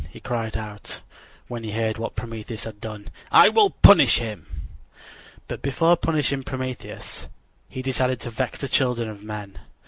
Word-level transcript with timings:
he 0.09 0.19
cried 0.19 0.57
out, 0.57 1.01
when 1.47 1.63
he 1.63 1.73
heard 1.73 1.99
what 1.99 2.15
Prometheus 2.15 2.63
had 2.63 2.81
done. 2.81 3.09
"I 3.31 3.49
will 3.49 3.69
punish 3.69 4.17
him." 4.17 4.47
But 5.47 5.61
before 5.61 5.95
punishing 5.95 6.41
Prometheus 6.41 7.27
he 7.69 7.83
decided 7.83 8.19
to 8.21 8.31
vex 8.31 8.57
the 8.57 8.67
children 8.67 9.07
of 9.09 9.21
men. 9.21 9.59